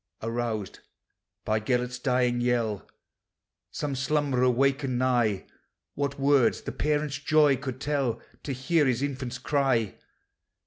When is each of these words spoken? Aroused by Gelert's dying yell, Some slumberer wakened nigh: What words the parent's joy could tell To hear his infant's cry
Aroused 0.23 0.79
by 1.45 1.59
Gelert's 1.59 1.99
dying 1.99 2.41
yell, 2.41 2.89
Some 3.69 3.95
slumberer 3.95 4.49
wakened 4.49 4.97
nigh: 4.97 5.45
What 5.93 6.19
words 6.19 6.63
the 6.63 6.71
parent's 6.71 7.19
joy 7.19 7.55
could 7.55 7.79
tell 7.79 8.19
To 8.41 8.51
hear 8.51 8.87
his 8.87 9.03
infant's 9.03 9.37
cry 9.37 9.99